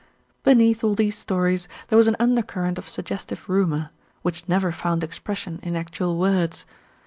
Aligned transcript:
Beneath 0.41 0.83
all 0.83 0.95
these 0.95 1.15
stories, 1.15 1.67
there 1.89 1.95
was 1.95 2.07
an 2.07 2.15
undercurrent 2.19 2.79
of 2.79 2.89
suggestive 2.89 3.47
rumour, 3.47 3.91
which 4.23 4.49
never 4.49 4.71
found 4.71 5.03
expression 5.03 5.59
in 5.61 5.75
actual 5.75 6.17
words. 6.17 6.65